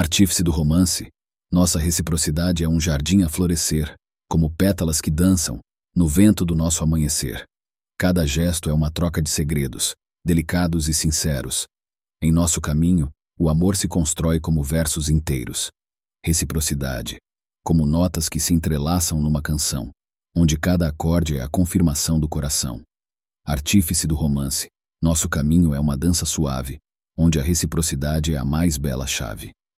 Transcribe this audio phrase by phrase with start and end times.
[0.00, 1.08] Artífice do romance,
[1.52, 3.94] nossa reciprocidade é um jardim a florescer,
[4.30, 5.60] como pétalas que dançam
[5.94, 7.44] no vento do nosso amanhecer.
[7.98, 9.92] Cada gesto é uma troca de segredos,
[10.24, 11.66] delicados e sinceros.
[12.22, 15.68] Em nosso caminho, o amor se constrói como versos inteiros.
[16.24, 17.18] Reciprocidade,
[17.62, 19.90] como notas que se entrelaçam numa canção,
[20.34, 22.80] onde cada acorde é a confirmação do coração.
[23.44, 24.66] Artífice do romance,
[25.02, 26.78] nosso caminho é uma dança suave,
[27.18, 29.52] onde a reciprocidade é a mais bela chave.